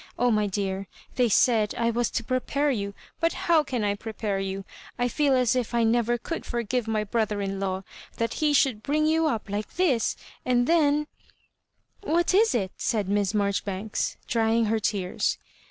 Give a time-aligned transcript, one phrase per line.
[0.17, 4.39] Oh, my dear, they said I was to prepare you, but how can I prepare
[4.39, 4.65] you?
[4.97, 7.83] I feel as if I never could forgive my brother in law;
[8.17, 11.07] that he should bring you up like this, and then *^
[11.67, 15.37] *' What is it?" said Miss Marjoribanks, drying her tears.